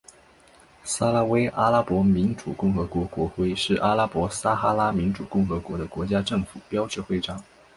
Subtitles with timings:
[0.83, 7.39] 撒拉威阿拉伯民主共和国国徽是阿拉伯撒哈拉民主共和国的国家政府标志徽章。